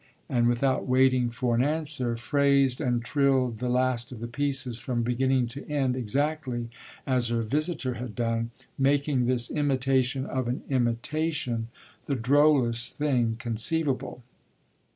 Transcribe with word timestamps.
and, 0.27 0.47
without 0.47 0.87
waiting 0.87 1.29
for 1.29 1.53
an 1.53 1.63
answer, 1.63 2.17
phrased 2.17 2.81
and 2.81 3.05
trilled 3.05 3.59
the 3.59 3.69
last 3.69 4.11
of 4.11 4.19
the 4.19 4.25
pieces, 4.27 4.79
from 4.79 5.03
beginning 5.03 5.45
to 5.45 5.63
end, 5.69 5.95
exactly 5.95 6.71
as 7.05 7.27
her 7.27 7.43
visitor 7.43 7.93
had 7.93 8.15
done, 8.15 8.49
making 8.79 9.27
this 9.27 9.51
imitation 9.51 10.25
of 10.25 10.47
an 10.47 10.63
imitation 10.71 11.67
the 12.05 12.15
drollest 12.15 12.95
thing 12.97 13.35
conceivable. 13.37 14.23